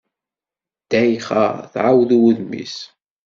[0.83, 1.43] Ddayxa
[1.73, 2.75] tɛawed i wudem-is.